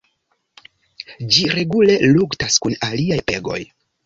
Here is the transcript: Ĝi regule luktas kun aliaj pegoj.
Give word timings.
Ĝi 1.35 1.45
regule 1.57 1.99
luktas 2.15 2.59
kun 2.65 2.79
aliaj 2.89 3.21
pegoj. 3.31 3.61